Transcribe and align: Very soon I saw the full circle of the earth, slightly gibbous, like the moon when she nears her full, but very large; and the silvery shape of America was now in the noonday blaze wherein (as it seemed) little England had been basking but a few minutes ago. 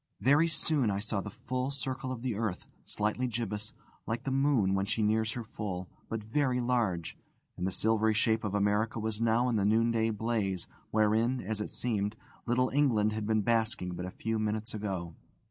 Very 0.19 0.47
soon 0.47 0.89
I 0.89 0.97
saw 0.97 1.21
the 1.21 1.29
full 1.29 1.69
circle 1.69 2.11
of 2.11 2.23
the 2.23 2.33
earth, 2.33 2.65
slightly 2.83 3.27
gibbous, 3.27 3.71
like 4.07 4.23
the 4.23 4.31
moon 4.31 4.73
when 4.73 4.87
she 4.87 5.03
nears 5.03 5.33
her 5.33 5.43
full, 5.43 5.87
but 6.09 6.23
very 6.23 6.59
large; 6.59 7.15
and 7.55 7.67
the 7.67 7.71
silvery 7.71 8.15
shape 8.15 8.43
of 8.43 8.55
America 8.55 8.97
was 8.99 9.21
now 9.21 9.47
in 9.47 9.57
the 9.57 9.63
noonday 9.63 10.09
blaze 10.09 10.65
wherein 10.89 11.39
(as 11.39 11.61
it 11.61 11.69
seemed) 11.69 12.15
little 12.47 12.69
England 12.71 13.13
had 13.13 13.27
been 13.27 13.43
basking 13.43 13.93
but 13.93 14.07
a 14.07 14.09
few 14.09 14.39
minutes 14.39 14.73
ago. 14.73 15.13